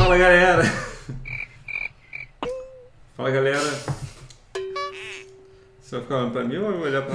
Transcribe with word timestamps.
Fala 0.00 0.16
galera! 0.16 0.62
Fala 3.14 3.30
galera! 3.30 3.70
Você 5.78 5.96
vai 5.96 6.00
ficar 6.00 6.16
olhando 6.16 6.32
pra 6.32 6.42
mim 6.42 6.56
ou 6.56 6.70
eu 6.70 6.78
vou 6.78 6.86
olhar 6.86 7.02
pra 7.02 7.14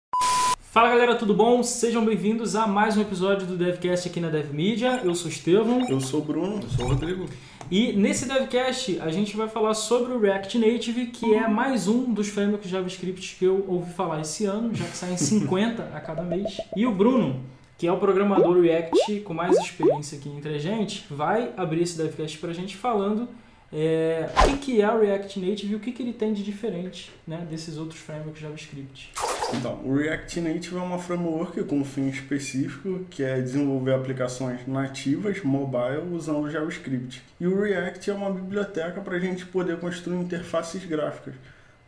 Fala 0.72 0.88
galera, 0.88 1.14
tudo 1.14 1.34
bom? 1.34 1.62
Sejam 1.62 2.02
bem-vindos 2.02 2.56
a 2.56 2.66
mais 2.66 2.96
um 2.96 3.02
episódio 3.02 3.46
do 3.46 3.54
DevCast 3.54 4.08
aqui 4.08 4.18
na 4.18 4.30
DevMedia. 4.30 5.02
Eu 5.04 5.14
sou 5.14 5.26
o 5.26 5.30
Estevão 5.30 5.86
Eu 5.86 6.00
sou 6.00 6.22
o 6.22 6.24
Bruno. 6.24 6.62
Eu 6.62 6.70
sou 6.70 6.86
o 6.86 6.88
Rodrigo. 6.88 7.26
e 7.70 7.92
nesse 7.92 8.26
DevCast 8.26 8.98
a 9.00 9.10
gente 9.10 9.36
vai 9.36 9.46
falar 9.46 9.74
sobre 9.74 10.14
o 10.14 10.18
React 10.18 10.58
Native, 10.58 11.08
que 11.08 11.34
é 11.34 11.46
mais 11.46 11.86
um 11.86 12.14
dos 12.14 12.28
frameworks 12.28 12.70
JavaScript 12.70 13.36
que 13.38 13.44
eu 13.44 13.62
ouvi 13.68 13.92
falar 13.92 14.22
esse 14.22 14.46
ano, 14.46 14.74
já 14.74 14.86
que 14.86 14.96
saem 14.96 15.18
50 15.18 15.90
a 15.94 16.00
cada 16.00 16.22
mês. 16.22 16.56
E 16.74 16.86
o 16.86 16.92
Bruno, 16.92 17.44
que 17.76 17.86
é 17.86 17.92
o 17.92 17.98
programador 17.98 18.60
React 18.60 19.20
com 19.20 19.34
mais 19.34 19.56
experiência 19.58 20.18
aqui 20.18 20.28
entre 20.28 20.54
a 20.54 20.58
gente, 20.58 21.04
vai 21.10 21.52
abrir 21.56 21.82
esse 21.82 21.96
DevCast 21.96 22.38
pra 22.38 22.52
gente 22.52 22.76
falando 22.76 23.28
é, 23.76 24.28
o 24.36 24.42
que, 24.50 24.56
que 24.58 24.82
é 24.82 24.88
o 24.88 25.00
React 25.00 25.40
Native 25.40 25.72
e 25.72 25.74
o 25.74 25.80
que, 25.80 25.90
que 25.90 26.00
ele 26.00 26.12
tem 26.12 26.32
de 26.32 26.44
diferente 26.44 27.10
né, 27.26 27.44
desses 27.50 27.76
outros 27.76 27.98
frameworks 27.98 28.40
JavaScript. 28.40 29.10
Então, 29.52 29.80
o 29.84 29.96
React 29.96 30.40
Native 30.42 30.76
é 30.76 30.80
uma 30.80 30.98
framework 30.98 31.60
com 31.64 31.80
um 31.80 31.84
fim 31.84 32.08
específico, 32.08 33.04
que 33.10 33.24
é 33.24 33.40
desenvolver 33.40 33.94
aplicações 33.94 34.64
nativas, 34.68 35.42
mobile, 35.42 36.12
usando 36.12 36.48
JavaScript. 36.48 37.20
E 37.40 37.48
o 37.48 37.60
React 37.60 38.10
é 38.10 38.14
uma 38.14 38.30
biblioteca 38.30 39.00
para 39.00 39.16
a 39.16 39.20
gente 39.20 39.44
poder 39.44 39.78
construir 39.80 40.18
interfaces 40.18 40.84
gráficas. 40.84 41.34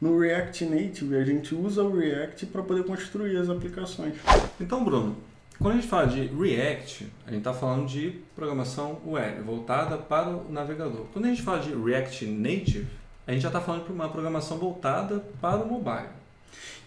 No 0.00 0.18
React 0.18 0.64
Native, 0.66 1.16
a 1.16 1.24
gente 1.24 1.54
usa 1.54 1.84
o 1.84 1.96
React 1.96 2.46
para 2.46 2.62
poder 2.64 2.84
construir 2.84 3.36
as 3.36 3.48
aplicações. 3.48 4.14
Então, 4.60 4.84
Bruno, 4.84 5.16
quando 5.58 5.72
a 5.72 5.76
gente 5.76 5.88
fala 5.88 6.06
de 6.06 6.26
React, 6.26 7.06
a 7.26 7.30
gente 7.30 7.38
está 7.38 7.54
falando 7.54 7.86
de 7.86 8.20
programação 8.34 9.00
web, 9.06 9.40
voltada 9.42 9.96
para 9.96 10.28
o 10.28 10.52
navegador. 10.52 11.06
Quando 11.12 11.24
a 11.24 11.28
gente 11.28 11.42
fala 11.42 11.60
de 11.60 11.74
React 11.74 12.26
Native, 12.26 12.86
a 13.26 13.32
gente 13.32 13.42
já 13.42 13.48
está 13.48 13.60
falando 13.60 13.86
de 13.86 13.92
uma 13.92 14.08
programação 14.08 14.58
voltada 14.58 15.24
para 15.40 15.62
o 15.62 15.66
mobile. 15.66 16.08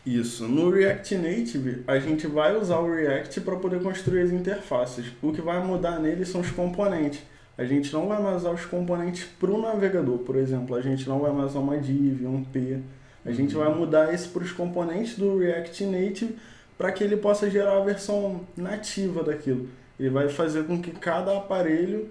Isso. 0.06 0.48
No 0.48 0.70
React 0.70 1.16
Native, 1.18 1.84
a 1.86 2.00
gente 2.00 2.26
vai 2.28 2.56
usar 2.56 2.78
o 2.80 2.94
React 2.94 3.42
para 3.42 3.58
poder 3.58 3.82
construir 3.82 4.22
as 4.22 4.32
interfaces. 4.32 5.08
O 5.22 5.34
que 5.34 5.42
vai 5.42 5.62
mudar 5.64 6.00
nele 6.00 6.26
são 6.26 6.42
os 6.42 6.52
componentes. 6.52 7.22
A 7.58 7.66
gente 7.66 7.92
não 7.92 8.08
vai 8.08 8.22
mais 8.22 8.38
usar 8.38 8.52
os 8.52 8.66
componentes 8.66 9.26
para 9.38 9.52
o 9.52 9.62
navegador, 9.62 10.20
por 10.20 10.38
exemplo. 10.38 10.76
A 10.76 10.82
gente 10.82 11.10
não 11.10 11.20
vai 11.20 11.32
mais 11.32 11.52
usar 11.52 11.60
uma 11.60 11.78
div, 11.78 12.26
um 12.26 12.44
p. 12.44 12.80
A 13.26 13.32
gente 13.32 13.54
vai 13.54 13.68
mudar 13.74 14.14
isso 14.14 14.30
para 14.30 14.44
os 14.44 14.52
componentes 14.52 15.18
do 15.18 15.38
React 15.38 15.84
Native 15.86 16.38
para 16.80 16.94
que 16.94 17.04
ele 17.04 17.18
possa 17.18 17.52
gerar 17.52 17.76
a 17.76 17.84
versão 17.84 18.40
nativa 18.56 19.22
daquilo. 19.22 19.68
Ele 20.00 20.10
vai 20.10 20.30
fazer 20.30 20.64
com 20.64 20.82
que 20.82 20.92
cada 20.92 21.36
aparelho 21.36 22.08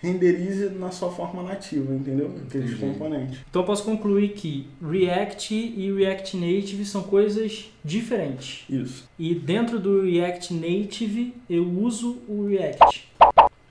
renderize 0.00 0.70
na 0.70 0.90
sua 0.90 1.08
forma 1.10 1.40
nativa, 1.40 1.94
entendeu? 1.94 2.26
Aqueles 2.46 2.72
Entendi. 2.72 2.76
componentes. 2.76 3.38
Então 3.48 3.62
eu 3.62 3.66
posso 3.66 3.84
concluir 3.84 4.30
que 4.30 4.66
React 4.82 5.54
e 5.54 5.92
React 5.92 6.36
Native 6.36 6.84
são 6.84 7.04
coisas 7.04 7.70
diferentes. 7.84 8.64
Isso. 8.68 9.08
E 9.16 9.36
dentro 9.36 9.78
do 9.78 10.02
React 10.02 10.52
Native 10.52 11.34
eu 11.48 11.64
uso 11.64 12.20
o 12.28 12.48
React. 12.48 13.08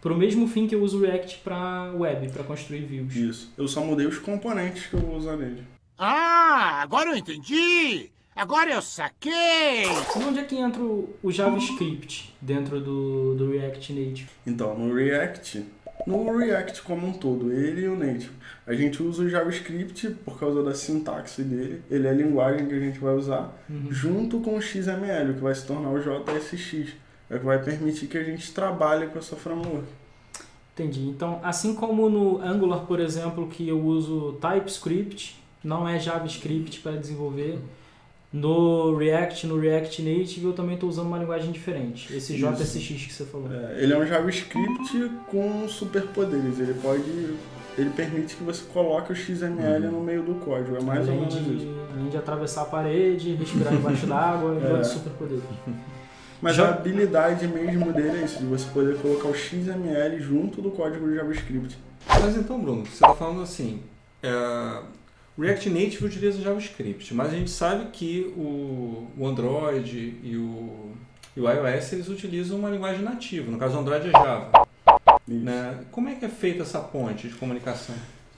Para 0.02 0.14
o 0.14 0.17
mesmo 0.17 0.48
fim 0.48 0.66
que 0.66 0.76
eu 0.76 0.82
uso 0.82 0.98
o 0.98 1.02
React 1.02 1.39
para 1.44 1.92
web, 1.94 2.30
para 2.30 2.44
construir 2.45 2.86
views. 2.86 3.14
Isso. 3.14 3.54
Eu 3.58 3.67
só 3.67 3.82
mudei 3.84 4.06
os 4.06 4.17
componentes 4.17 4.86
que 4.86 4.94
eu 4.94 5.02
vou 5.02 5.17
usar 5.17 5.36
nele. 5.36 5.64
Ah, 5.98 6.82
agora 6.82 7.09
eu 7.09 7.17
entendi! 7.17 8.11
Agora 8.38 8.72
eu 8.72 8.84
saquei! 8.84 9.86
E 9.86 10.24
onde 10.24 10.38
é 10.38 10.44
que 10.44 10.56
entra 10.56 10.80
o 10.80 11.32
JavaScript 11.32 12.36
dentro 12.40 12.80
do, 12.80 13.34
do 13.34 13.50
React 13.50 13.94
Native? 13.94 14.30
Então, 14.46 14.78
no 14.78 14.94
React, 14.94 15.66
no 16.06 16.38
React 16.38 16.84
como 16.84 17.08
um 17.08 17.14
todo, 17.14 17.52
ele 17.52 17.82
e 17.82 17.88
o 17.88 17.96
Native, 17.98 18.30
a 18.68 18.76
gente 18.76 19.02
usa 19.02 19.24
o 19.24 19.30
JavaScript 19.30 20.12
por 20.24 20.40
causa 20.40 20.62
da 20.62 20.76
sintaxe 20.76 21.42
dele, 21.42 21.82
ele 21.90 22.06
é 22.06 22.12
a 22.12 22.14
linguagem 22.14 22.68
que 22.68 22.76
a 22.76 22.80
gente 22.80 23.00
vai 23.00 23.16
usar, 23.16 23.58
junto 23.90 24.40
com 24.40 24.56
o 24.56 24.61
XML, 24.61 25.32
o 25.32 25.34
que 25.34 25.42
vai 25.42 25.56
se 25.56 25.66
tornar 25.66 25.90
o 25.90 26.00
JSX, 26.00 26.94
é 27.32 27.38
o 27.38 27.40
que 27.40 27.45
vai 27.45 27.64
permitir 27.64 28.06
que 28.06 28.20
a 28.20 28.23
gente 28.23 28.54
trabalhe 28.54 29.08
com 29.08 29.17
essa 29.17 29.36
framework. 29.36 29.88
Entendi. 30.76 31.08
Então, 31.08 31.40
assim 31.44 31.73
como 31.73 32.08
no 32.08 32.40
Angular, 32.40 32.82
por 32.82 33.00
exemplo, 33.00 33.48
que 33.48 33.67
eu 33.67 33.84
uso 33.84 34.34
TypeScript, 34.34 35.42
não 35.64 35.90
é 35.90 36.00
JavaScript 36.00 36.82
para 36.82 36.92
desenvolver. 36.92 37.60
No 38.32 38.95
React, 38.98 39.48
no 39.48 39.58
React 39.60 40.02
Native, 40.02 40.45
eu 40.45 40.54
também 40.54 40.73
estou 40.76 40.89
usando 40.89 41.08
uma 41.08 41.17
linguagem 41.17 41.52
diferente. 41.52 42.14
Esse 42.14 42.36
Isso. 42.36 42.45
JSX 42.48 42.88
que 43.08 43.14
você 43.14 43.26
falou. 43.26 43.49
É, 43.52 43.82
ele 43.82 43.93
é 43.93 43.98
um 43.98 44.05
JavaScript 44.05 45.11
com 45.27 45.67
superpoderes, 45.67 46.60
ele 46.60 46.73
pode... 46.76 47.36
Ele 47.77 47.92
permite 47.92 48.36
que 48.36 48.43
você 48.43 48.64
coloque 48.73 49.11
o 49.14 49.16
XML 49.16 49.87
no 49.92 50.02
meio 50.02 50.23
do 50.23 50.33
código, 50.36 50.76
é 50.77 50.82
mais 50.82 51.08
ou 51.08 51.14
além, 51.14 51.20
menos 51.27 51.33
de, 51.45 51.55
isso. 51.58 51.67
além 51.93 52.10
de 52.10 52.17
atravessar 52.17 52.64
a 52.64 52.66
parede, 52.66 53.36
respirar 53.36 53.71
embaixo 53.73 54.05
d'água, 54.08 54.55
e 54.60 54.80
É. 54.80 54.83
superpoderes. 54.83 55.43
Mas 56.42 56.55
Já- 56.55 56.66
a 56.66 56.70
habilidade 56.73 57.48
mesmo 57.48 57.93
dele 57.93 58.20
é 58.20 58.26
isso, 58.26 58.39
de 58.39 58.45
você 58.45 58.67
poder 58.71 58.98
colocar 58.98 59.27
o 59.27 59.33
XML 59.36 60.20
junto 60.20 60.60
do 60.61 60.71
código 60.71 61.05
do 61.05 61.16
JavaScript. 61.16 61.77
Mas 62.08 62.36
então, 62.36 62.60
Bruno, 62.60 62.83
você 62.86 62.93
está 62.93 63.14
falando 63.14 63.42
assim, 63.43 63.80
é, 64.23 64.80
React 65.37 65.70
Native 65.70 66.05
utiliza 66.05 66.42
JavaScript, 66.42 67.14
mas 67.14 67.31
a 67.31 67.36
gente 67.36 67.52
sabe 67.52 67.92
que 67.92 68.33
o, 68.36 69.08
o 69.15 69.27
Android 69.27 70.15
e 70.23 70.36
o, 70.36 70.92
e 71.36 71.42
o 71.42 71.49
iOS 71.49 71.93
eles 71.93 72.09
utilizam 72.09 72.58
uma 72.58 72.70
linguagem 72.70 73.03
nativa, 73.03 73.52
no 73.52 73.58
caso 73.58 73.77
o 73.77 73.80
Android 73.80 74.08
é 74.08 74.11
Java. 74.11 74.67
Isso. 75.27 75.43
Né? 75.43 75.86
Como 75.92 76.09
é 76.09 76.15
que 76.15 76.25
é 76.25 76.30
feita 76.30 76.64
essa 76.64 76.80
ponte 76.80 77.27
de 77.27 77.36
comunicação? 77.36 77.95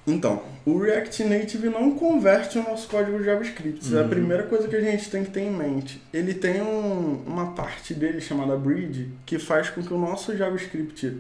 Então, 0.08 0.42
o 0.66 0.80
React 0.80 1.24
Native 1.26 1.70
não 1.70 1.92
converte 1.92 2.58
o 2.58 2.64
nosso 2.64 2.88
código 2.90 3.22
JavaScript. 3.24 3.80
Isso 3.82 3.96
é 3.96 4.00
a 4.00 4.04
Uhum. 4.04 4.10
primeira 4.10 4.44
coisa 4.44 4.68
que 4.68 4.76
a 4.76 4.82
gente 4.82 5.10
tem 5.10 5.24
que 5.24 5.30
ter 5.30 5.42
em 5.42 5.52
mente. 5.52 6.02
Ele 6.12 6.34
tem 6.34 6.62
um- 6.62 7.22
uma 7.28 7.52
parte 7.52 7.94
dele 7.94 8.20
chamada 8.20 8.56
bridge 8.58 9.10
que 9.26 9.38
faz 9.38 9.70
com 9.70 9.84
que 9.84 9.94
o 9.94 9.98
nosso 10.00 10.36
JavaScript 10.36 11.18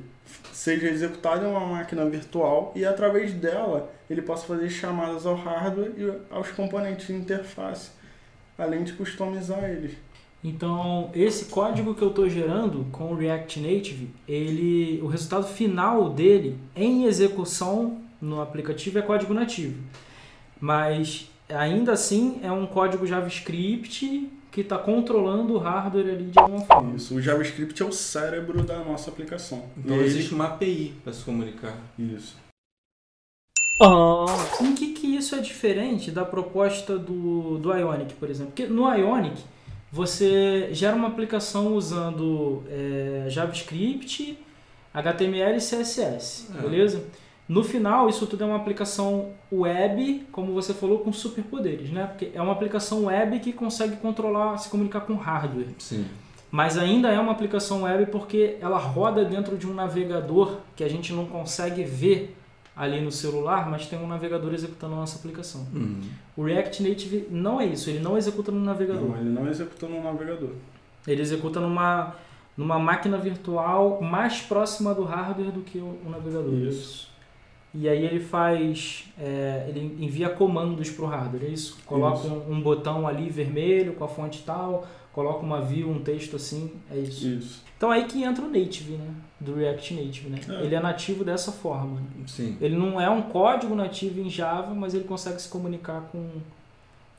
seja 0.51 0.87
executado 0.89 1.45
em 1.45 1.49
uma 1.49 1.65
máquina 1.65 2.05
virtual 2.05 2.71
e 2.75 2.83
através 2.85 3.31
dela 3.33 3.91
ele 4.09 4.21
possa 4.21 4.45
fazer 4.47 4.69
chamadas 4.69 5.25
ao 5.25 5.35
hardware 5.35 5.91
e 5.97 6.11
aos 6.33 6.49
componentes 6.51 7.07
de 7.07 7.13
interface, 7.13 7.89
além 8.57 8.83
de 8.83 8.93
customizar 8.93 9.63
eles. 9.65 9.91
Então, 10.43 11.11
esse 11.13 11.45
código 11.45 11.93
que 11.93 12.01
eu 12.01 12.09
estou 12.09 12.29
gerando 12.29 12.85
com 12.91 13.11
o 13.11 13.15
React 13.15 13.59
Native, 13.59 14.09
ele, 14.27 14.99
o 15.03 15.07
resultado 15.07 15.45
final 15.47 16.09
dele 16.09 16.57
em 16.75 17.05
execução 17.05 17.97
no 18.21 18.41
aplicativo 18.41 18.99
é 18.99 19.01
código 19.01 19.33
nativo. 19.33 19.81
Mas 20.59 21.29
ainda 21.47 21.93
assim 21.93 22.39
é 22.43 22.51
um 22.51 22.65
código 22.65 23.05
JavaScript 23.07 24.29
que 24.51 24.61
está 24.61 24.77
controlando 24.77 25.53
o 25.53 25.57
hardware 25.57 26.09
ali 26.09 26.25
de 26.25 26.39
alguma 26.39 26.61
forma. 26.65 26.95
Isso, 26.95 27.15
o 27.15 27.21
JavaScript 27.21 27.81
é 27.81 27.85
o 27.85 27.91
cérebro 27.91 28.63
da 28.63 28.79
nossa 28.83 29.09
aplicação. 29.09 29.63
Então 29.77 29.95
E 29.95 29.99
ele- 29.99 30.07
existe 30.07 30.33
uma 30.33 30.45
API 30.45 30.93
para 31.03 31.13
se 31.13 31.23
comunicar. 31.23 31.77
Isso. 31.97 32.35
Em 34.61 34.75
que, 34.75 34.87
que 34.93 35.07
isso 35.15 35.35
é 35.35 35.39
diferente 35.39 36.11
da 36.11 36.25
proposta 36.25 36.97
do, 36.97 37.57
do 37.59 37.73
Ionic, 37.73 38.13
por 38.15 38.29
exemplo? 38.29 38.51
Porque 38.51 38.65
no 38.67 38.93
Ionic 38.93 39.41
você 39.91 40.69
gera 40.73 40.95
uma 40.95 41.07
aplicação 41.07 41.73
usando 41.73 42.63
é, 42.69 43.25
JavaScript, 43.29 44.37
HTML 44.93 45.57
e 45.57 45.61
CSS, 45.61 46.47
É. 46.57 46.61
beleza? 46.61 47.03
No 47.49 47.63
final, 47.63 48.07
isso 48.07 48.27
tudo 48.27 48.43
é 48.43 48.45
uma 48.45 48.57
aplicação 48.57 49.31
web, 49.51 50.27
como 50.31 50.53
você 50.53 50.71
falou, 50.71 50.99
com 50.99 51.11
superpoderes, 51.11 51.89
né? 51.89 52.05
Porque 52.05 52.29
é 52.31 52.39
uma 52.39 52.51
aplicação 52.51 53.05
web 53.05 53.39
que 53.39 53.51
consegue 53.51 53.95
controlar, 53.95 54.55
se 54.59 54.69
comunicar 54.69 55.01
com 55.01 55.15
hardware. 55.15 55.69
Sim. 55.79 56.05
Mas 56.51 56.77
ainda 56.77 57.09
é 57.09 57.19
uma 57.19 57.31
aplicação 57.31 57.83
web 57.83 58.05
porque 58.11 58.57
ela 58.61 58.77
roda 58.77 59.25
dentro 59.25 59.57
de 59.57 59.65
um 59.65 59.73
navegador 59.73 60.57
que 60.75 60.83
a 60.83 60.87
gente 60.87 61.11
não 61.11 61.25
consegue 61.25 61.83
ver 61.83 62.37
ali 62.75 63.01
no 63.01 63.11
celular, 63.11 63.67
mas 63.67 63.87
tem 63.87 63.97
um 63.97 64.07
navegador 64.07 64.53
executando 64.53 64.93
a 64.93 64.97
nossa 64.97 65.17
aplicação. 65.17 65.67
Uhum. 65.73 66.01
O 66.37 66.43
React 66.43 66.87
Native 66.87 67.27
não 67.31 67.59
é 67.59 67.65
isso, 67.65 67.89
ele 67.89 67.99
não 67.99 68.15
executa 68.15 68.51
no 68.51 68.59
navegador. 68.59 69.09
Não, 69.09 69.17
ele 69.17 69.29
não 69.29 69.47
executa 69.49 69.87
no 69.87 70.03
navegador. 70.03 70.51
Ele 71.07 71.21
executa 71.21 71.59
numa, 71.59 72.15
numa 72.55 72.77
máquina 72.77 73.17
virtual 73.17 73.99
mais 74.01 74.39
próxima 74.39 74.93
do 74.93 75.03
hardware 75.03 75.51
do 75.51 75.61
que 75.61 75.79
o, 75.79 75.99
o 76.05 76.09
navegador. 76.09 76.53
Isso. 76.53 77.09
E 77.73 77.87
aí 77.87 78.03
ele 78.03 78.19
faz, 78.19 79.05
é, 79.19 79.65
ele 79.67 79.95
envia 80.03 80.27
comandos 80.29 80.89
para 80.89 81.05
o 81.05 81.07
hardware, 81.07 81.45
é 81.45 81.49
isso? 81.49 81.77
Coloca 81.85 82.17
Isso. 82.17 82.27
Um, 82.27 82.53
um 82.53 82.61
botão 82.61 83.07
ali 83.07 83.29
vermelho 83.29 83.93
com 83.93 84.03
a 84.03 84.07
fonte 84.07 84.41
tal, 84.43 84.87
coloca 85.13 85.45
uma 85.45 85.61
view, 85.61 85.87
um 85.87 85.99
texto 85.99 86.35
assim, 86.35 86.71
é 86.89 86.97
isso. 86.97 87.27
Isso. 87.27 87.63
Então 87.77 87.91
aí 87.91 88.05
que 88.05 88.23
entra 88.23 88.43
o 88.43 88.49
native, 88.49 88.93
né? 88.93 89.13
Do 89.39 89.55
React 89.55 89.93
Native, 89.93 90.29
né? 90.29 90.39
É. 90.49 90.65
Ele 90.65 90.75
é 90.75 90.79
nativo 90.81 91.23
dessa 91.23 91.51
forma. 91.51 91.99
né? 91.99 92.07
Sim. 92.27 92.57
Ele 92.59 92.75
não 92.75 92.99
é 92.99 93.09
um 93.09 93.21
código 93.21 93.73
nativo 93.75 94.19
em 94.19 94.29
Java, 94.29 94.73
mas 94.73 94.93
ele 94.95 95.03
consegue 95.05 95.39
se 95.41 95.47
comunicar 95.47 96.01
com 96.11 96.27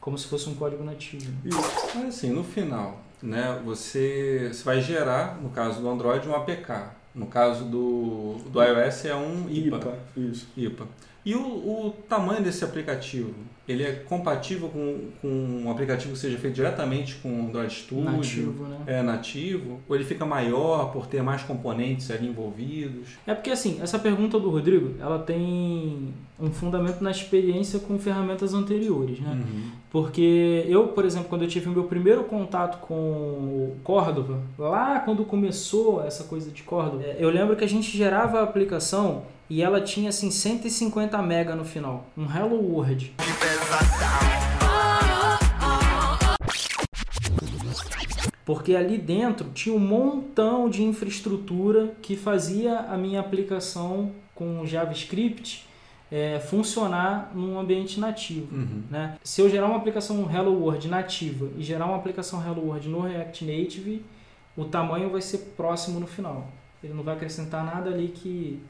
como 0.01 0.19
se 0.19 0.27
fosse 0.27 0.49
um 0.49 0.55
código 0.55 0.83
nativo. 0.83 1.31
Isso. 1.45 1.61
Mas 1.95 2.09
assim, 2.09 2.31
no 2.31 2.43
final, 2.43 3.01
né, 3.23 3.61
você, 3.65 4.51
você 4.53 4.65
vai 4.65 4.81
gerar, 4.81 5.41
no 5.41 5.51
caso 5.51 5.81
do 5.81 5.89
Android, 5.89 6.27
um 6.29 6.35
APK. 6.35 6.99
No 7.15 7.27
caso 7.27 7.65
do, 7.65 8.37
do 8.51 8.63
iOS 8.63 9.05
é 9.05 9.15
um 9.15 9.49
IPA. 9.51 9.77
IPA, 9.77 9.99
isso. 10.17 10.49
IPA. 10.57 10.87
E 11.25 11.35
o, 11.35 11.41
o 11.41 11.95
tamanho 12.09 12.43
desse 12.43 12.65
aplicativo? 12.65 13.35
Ele 13.69 13.85
é 13.85 13.93
compatível 13.93 14.69
com, 14.69 15.11
com 15.21 15.29
um 15.29 15.71
aplicativo 15.71 16.15
que 16.15 16.19
seja 16.19 16.37
feito 16.39 16.55
diretamente 16.55 17.17
com 17.17 17.29
o 17.29 17.47
Android 17.47 17.73
Studio? 17.73 18.11
Nativo, 18.11 18.65
né? 18.65 18.79
É 18.87 19.03
nativo? 19.03 19.81
Ou 19.89 19.95
ele 19.95 20.05
fica 20.05 20.27
maior 20.27 20.91
por 20.91 21.07
ter 21.07 21.23
mais 21.23 21.43
componentes 21.43 22.11
ali 22.11 22.27
envolvidos? 22.27 23.11
É 23.27 23.35
porque 23.35 23.51
assim, 23.51 23.79
essa 23.81 23.99
pergunta 23.99 24.41
do 24.41 24.51
Rodrigo, 24.51 24.97
ela 24.99 25.21
tem 25.21 26.13
um 26.41 26.51
fundamento 26.51 27.01
na 27.05 27.11
experiência 27.11 27.79
com 27.79 27.99
ferramentas 27.99 28.55
anteriores, 28.55 29.21
né? 29.21 29.33
Uhum. 29.33 29.71
Porque 29.91 30.65
eu, 30.67 30.89
por 30.89 31.05
exemplo, 31.05 31.29
quando 31.29 31.43
eu 31.43 31.49
tive 31.49 31.69
o 31.69 31.73
meu 31.73 31.85
primeiro 31.85 32.25
contato 32.25 32.81
com 32.81 32.95
o 32.95 33.77
Cordova, 33.85 34.41
lá 34.59 35.01
quando 35.01 35.25
começou 35.25 36.03
essa 36.03 36.25
coisa 36.25 36.51
de 36.51 36.63
Cordova, 36.63 37.05
é, 37.05 37.19
eu 37.21 37.31
lembro 37.31 37.55
que 37.55 37.65
a 37.65 37.69
gente 37.69 37.97
gerava 37.97 38.41
a 38.41 38.43
aplicação 38.43 39.23
e 39.51 39.63
ela 39.63 39.81
tinha 39.81 40.11
assim 40.11 40.31
150 40.31 41.21
mega 41.21 41.57
no 41.57 41.65
final, 41.65 42.07
um 42.17 42.25
Hello 42.25 42.57
World. 42.57 43.13
Porque 48.47 48.77
ali 48.77 48.97
dentro 48.97 49.51
tinha 49.51 49.75
um 49.75 49.79
montão 49.81 50.71
de 50.71 50.85
infraestrutura 50.85 51.95
que 52.01 52.17
fazia 52.17 52.79
a 52.79 52.97
minha 52.97 53.19
aplicação 53.19 54.13
com 54.35 54.65
JavaScript 54.65 55.69
é, 56.11 56.39
funcionar 56.39 57.33
num 57.35 57.59
ambiente 57.59 57.99
nativo. 57.99 58.55
Uhum. 58.55 58.83
Né? 58.89 59.17
Se 59.23 59.41
eu 59.41 59.49
gerar 59.49 59.67
uma 59.67 59.77
aplicação 59.77 60.29
Hello 60.33 60.53
World 60.63 60.89
nativa 60.89 61.49
e 61.57 61.63
gerar 61.63 61.87
uma 61.87 61.97
aplicação 61.97 62.45
Hello 62.45 62.67
World 62.67 62.89
no 62.89 63.01
React 63.01 63.45
Native, 63.45 64.05
o 64.57 64.65
tamanho 64.65 65.11
vai 65.11 65.21
ser 65.21 65.39
próximo 65.57 66.01
no 66.01 66.07
final. 66.07 66.49
Ele 66.83 66.95
não 66.95 67.03
vai 67.03 67.15
acrescentar 67.15 67.65
nada 67.65 67.91
ali 67.91 68.09
que 68.09 68.61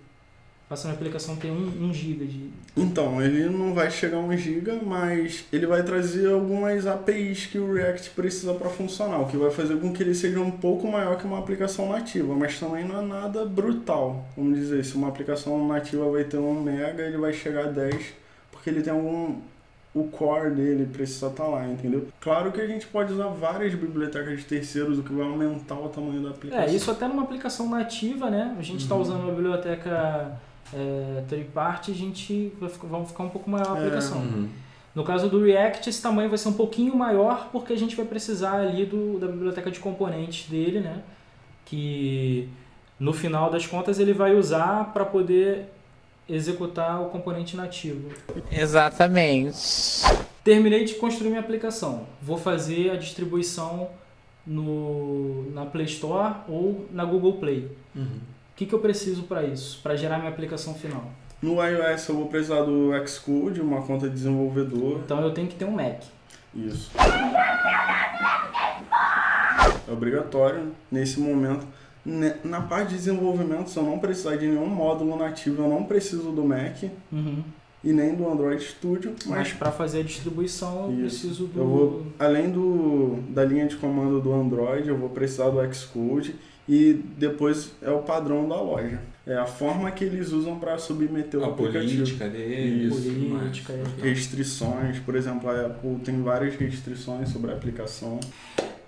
faça 0.70 0.86
uma 0.86 0.94
aplicação 0.94 1.34
ter 1.34 1.50
1 1.50 1.52
um, 1.52 1.88
um 1.88 1.92
GB 1.92 2.26
de. 2.26 2.48
Então, 2.76 3.20
ele 3.20 3.48
não 3.48 3.74
vai 3.74 3.90
chegar 3.90 4.18
a 4.18 4.20
1 4.20 4.36
GB, 4.36 4.80
mas 4.86 5.44
ele 5.52 5.66
vai 5.66 5.82
trazer 5.82 6.32
algumas 6.32 6.86
APIs 6.86 7.46
que 7.46 7.58
o 7.58 7.74
React 7.74 8.10
precisa 8.10 8.54
para 8.54 8.70
funcionar, 8.70 9.18
o 9.20 9.26
que 9.26 9.36
vai 9.36 9.50
fazer 9.50 9.80
com 9.80 9.92
que 9.92 10.00
ele 10.00 10.14
seja 10.14 10.38
um 10.38 10.52
pouco 10.52 10.86
maior 10.86 11.18
que 11.18 11.24
uma 11.24 11.40
aplicação 11.40 11.88
nativa, 11.88 12.36
mas 12.36 12.60
também 12.60 12.86
não 12.86 13.00
é 13.00 13.04
nada 13.04 13.44
brutal. 13.44 14.24
Vamos 14.36 14.56
dizer, 14.60 14.84
se 14.84 14.94
uma 14.94 15.08
aplicação 15.08 15.66
nativa 15.66 16.08
vai 16.08 16.22
ter 16.22 16.36
1 16.36 16.60
MB, 16.62 17.00
ele 17.00 17.18
vai 17.18 17.32
chegar 17.32 17.64
a 17.64 17.70
10, 17.72 18.14
porque 18.52 18.70
ele 18.70 18.80
tem 18.80 18.92
algum 18.92 19.38
o 19.92 20.04
core 20.04 20.50
dele 20.50 20.86
precisa 20.86 21.26
estar 21.26 21.48
lá, 21.48 21.66
entendeu? 21.66 22.06
Claro 22.20 22.52
que 22.52 22.60
a 22.60 22.66
gente 22.68 22.86
pode 22.86 23.12
usar 23.12 23.26
várias 23.26 23.74
bibliotecas 23.74 24.38
de 24.38 24.44
terceiros, 24.44 25.00
o 25.00 25.02
que 25.02 25.12
vai 25.12 25.26
aumentar 25.26 25.74
o 25.74 25.88
tamanho 25.88 26.22
da 26.22 26.30
aplicação. 26.30 26.64
É, 26.64 26.72
isso 26.72 26.92
até 26.92 27.08
numa 27.08 27.24
aplicação 27.24 27.68
nativa, 27.68 28.30
né? 28.30 28.54
A 28.56 28.62
gente 28.62 28.82
está 28.84 28.94
Uhum. 28.94 29.00
usando 29.00 29.22
uma 29.24 29.32
biblioteca 29.32 30.38
é, 30.74 31.22
third 31.28 31.44
party, 31.52 31.90
a 31.90 31.94
gente 31.94 32.52
vai 32.60 32.68
ficar, 32.68 32.86
vamos 32.88 33.08
ficar 33.10 33.24
um 33.24 33.28
pouco 33.28 33.48
maior 33.50 33.68
a 33.68 33.74
É. 33.76 33.78
aplicação. 33.78 34.18
Uhum. 34.18 34.48
No 34.94 35.04
caso 35.04 35.28
do 35.28 35.42
React, 35.44 35.88
esse 35.88 36.02
tamanho 36.02 36.28
vai 36.28 36.36
ser 36.38 36.48
um 36.48 36.52
pouquinho 36.54 36.94
maior 36.96 37.48
porque 37.52 37.72
a 37.72 37.76
gente 37.76 37.94
vai 37.94 38.04
precisar 38.04 38.54
ali 38.60 38.84
do, 38.84 39.18
da 39.20 39.28
biblioteca 39.28 39.70
de 39.70 39.78
componentes 39.78 40.48
dele, 40.50 40.80
né? 40.80 41.02
Que 41.64 42.48
no 42.98 43.12
final 43.12 43.50
das 43.50 43.66
contas 43.66 43.98
ele 44.00 44.12
vai 44.12 44.34
usar 44.34 44.92
para 44.92 45.04
poder 45.04 45.66
executar 46.28 47.00
o 47.00 47.06
componente 47.06 47.56
nativo. 47.56 48.10
Exatamente. 48.50 50.02
Terminei 50.42 50.84
de 50.84 50.94
construir 50.94 51.28
minha 51.28 51.40
aplicação. 51.40 52.06
Vou 52.20 52.36
fazer 52.36 52.90
a 52.90 52.96
distribuição 52.96 53.90
no, 54.46 55.50
na 55.52 55.66
Play 55.66 55.86
Store 55.86 56.34
ou 56.48 56.86
na 56.90 57.04
Google 57.04 57.34
Play. 57.34 57.70
Uhum. 57.94 58.18
O 58.60 58.62
que, 58.62 58.66
que 58.68 58.74
eu 58.74 58.78
preciso 58.78 59.22
para 59.22 59.42
isso? 59.42 59.80
Para 59.82 59.96
gerar 59.96 60.18
minha 60.18 60.28
aplicação 60.30 60.74
final. 60.74 61.10
No 61.40 61.64
iOS 61.64 62.06
eu 62.10 62.14
vou 62.16 62.26
precisar 62.26 62.60
do 62.60 62.90
Xcode, 63.08 63.58
uma 63.58 63.80
conta 63.80 64.06
de 64.06 64.12
desenvolvedor. 64.12 65.00
Então 65.02 65.18
eu 65.22 65.32
tenho 65.32 65.48
que 65.48 65.54
ter 65.54 65.64
um 65.64 65.70
Mac. 65.70 66.02
Isso. 66.54 66.90
É 69.88 69.90
obrigatório 69.90 70.72
nesse 70.92 71.18
momento. 71.20 71.66
Ne- 72.04 72.34
Na 72.44 72.60
parte 72.60 72.90
de 72.90 72.96
desenvolvimento, 72.96 73.70
se 73.70 73.78
eu 73.78 73.82
não 73.82 73.98
precisar 73.98 74.36
de 74.36 74.46
nenhum 74.46 74.66
módulo 74.66 75.16
nativo, 75.16 75.62
eu 75.62 75.68
não 75.70 75.84
preciso 75.84 76.30
do 76.30 76.44
Mac 76.44 76.82
Uhum. 77.10 77.42
e 77.82 77.94
nem 77.94 78.14
do 78.14 78.30
Android 78.30 78.62
Studio, 78.62 79.14
Mas 79.24 79.38
mas 79.38 79.52
para 79.54 79.72
fazer 79.72 80.00
a 80.00 80.02
distribuição 80.02 80.90
eu 80.90 81.06
Isso. 81.06 81.20
preciso 81.22 81.46
do. 81.46 81.60
eu 81.60 81.66
vou, 81.66 82.06
além 82.18 82.50
do, 82.50 83.20
da 83.30 83.42
linha 83.42 83.66
de 83.66 83.76
comando 83.76 84.20
do 84.20 84.34
Android, 84.34 84.86
eu 84.86 84.98
vou 84.98 85.08
precisar 85.08 85.48
do 85.48 85.74
Xcode 85.74 86.36
e 86.72 86.92
depois 87.18 87.72
é 87.82 87.90
o 87.90 87.98
padrão 87.98 88.48
da 88.48 88.54
loja. 88.60 89.00
É 89.26 89.36
a 89.36 89.44
forma 89.44 89.90
que 89.90 90.04
eles 90.04 90.30
usam 90.30 90.58
para 90.58 90.78
submeter 90.78 91.40
o 91.40 91.44
A 91.44 91.48
aplicativo. 91.48 91.92
política 91.96 92.28
deles. 92.28 92.96
Isso. 92.96 93.10
Política, 93.12 93.72
é. 93.72 94.08
Restrições, 94.08 94.98
por 95.00 95.16
exemplo, 95.16 95.50
a 95.50 95.66
Apple 95.66 95.96
tem 96.04 96.22
várias 96.22 96.54
restrições 96.54 97.28
sobre 97.28 97.50
a 97.50 97.54
aplicação. 97.54 98.20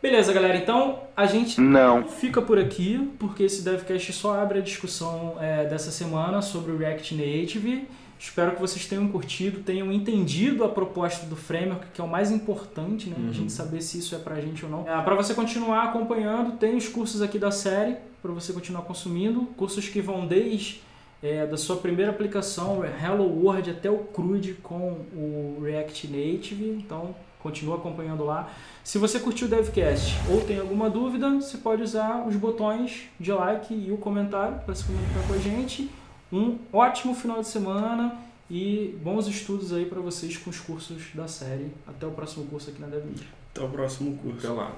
Beleza, 0.00 0.32
galera. 0.32 0.56
Então 0.56 1.00
a 1.16 1.26
gente 1.26 1.60
Não. 1.60 2.04
fica 2.08 2.40
por 2.40 2.58
aqui, 2.58 3.10
porque 3.18 3.42
esse 3.42 3.62
DevCast 3.62 4.12
só 4.12 4.40
abre 4.40 4.58
a 4.60 4.62
discussão 4.62 5.36
é, 5.40 5.64
dessa 5.66 5.90
semana 5.90 6.40
sobre 6.40 6.70
o 6.72 6.78
React 6.78 7.14
Native. 7.16 7.86
Espero 8.22 8.52
que 8.52 8.60
vocês 8.60 8.86
tenham 8.86 9.08
curtido, 9.08 9.60
tenham 9.64 9.90
entendido 9.92 10.62
a 10.62 10.68
proposta 10.68 11.26
do 11.26 11.34
framework, 11.34 11.86
que 11.92 12.00
é 12.00 12.04
o 12.04 12.08
mais 12.08 12.30
importante, 12.30 13.10
né? 13.10 13.16
A 13.18 13.20
Uhum. 13.20 13.32
gente 13.32 13.50
saber 13.52 13.82
se 13.82 13.98
isso 13.98 14.14
é 14.14 14.18
pra 14.18 14.40
gente 14.40 14.64
ou 14.64 14.70
não. 14.70 14.88
É, 14.88 15.02
para 15.02 15.16
você 15.16 15.34
continuar 15.34 15.82
acompanhando, 15.84 16.52
tem 16.56 16.76
os 16.76 16.86
cursos 16.88 17.20
aqui 17.20 17.36
da 17.36 17.50
série, 17.50 17.96
para 18.22 18.30
você 18.30 18.52
continuar 18.52 18.82
consumindo. 18.82 19.40
Cursos 19.56 19.88
que 19.88 20.00
vão 20.00 20.24
desde 20.24 20.80
é, 21.20 21.44
da 21.46 21.56
sua 21.56 21.76
primeira 21.76 22.12
aplicação, 22.12 22.82
Hello 22.84 23.24
World, 23.24 23.70
até 23.70 23.90
o 23.90 23.98
CRUD 23.98 24.54
com 24.62 24.98
o 25.14 25.60
React 25.60 26.06
Native. 26.06 26.70
Então, 26.78 27.14
continua 27.42 27.74
acompanhando 27.76 28.24
lá. 28.24 28.48
Se 28.84 28.98
você 28.98 29.18
curtiu 29.18 29.48
o 29.48 29.50
DevCast 29.50 30.14
ou 30.30 30.40
tem 30.42 30.60
alguma 30.60 30.88
dúvida, 30.88 31.28
você 31.30 31.58
pode 31.58 31.82
usar 31.82 32.24
os 32.26 32.36
botões 32.36 33.02
de 33.18 33.32
like 33.32 33.74
e 33.74 33.90
o 33.90 33.96
comentário 33.96 34.60
para 34.64 34.74
se 34.76 34.84
comunicar 34.84 35.26
com 35.26 35.34
a 35.34 35.38
gente. 35.38 35.90
Um 36.32 36.58
ótimo 36.72 37.14
final 37.14 37.40
de 37.40 37.48
semana 37.48 38.16
e 38.50 38.98
bons 39.02 39.26
estudos 39.26 39.72
aí 39.72 39.84
para 39.84 40.00
vocês 40.00 40.36
com 40.36 40.50
os 40.50 40.58
cursos 40.58 41.10
da 41.14 41.28
série. 41.28 41.70
Até 41.86 42.06
o 42.06 42.10
próximo 42.10 42.46
curso 42.46 42.70
aqui 42.70 42.80
na 42.80 42.86
DevMedia. 42.86 43.26
Até 43.50 43.62
o 43.62 43.68
próximo 43.68 44.16
curso. 44.16 44.46
Até 44.46 44.48
lá. 44.48 44.74